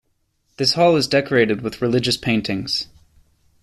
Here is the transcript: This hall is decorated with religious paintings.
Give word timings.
This 0.57 0.73
hall 0.73 0.95
is 0.95 1.07
decorated 1.07 1.61
with 1.61 1.79
religious 1.79 2.17
paintings. 2.17 2.87